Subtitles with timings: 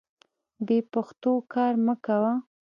[0.65, 2.33] بې پښتو کار مه کوه.